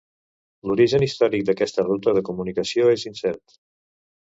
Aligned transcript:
L'origen 0.69 1.05
històric 1.09 1.45
d'aquesta 1.51 1.87
ruta 1.87 2.17
de 2.21 2.27
comunicació 2.33 2.93
és 2.99 3.09
incert. 3.15 3.61